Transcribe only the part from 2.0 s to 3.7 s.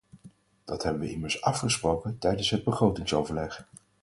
tijdens het begrotingsoverleg.